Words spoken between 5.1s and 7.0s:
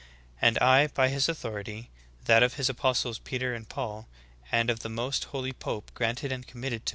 holy pope granted and committed to m.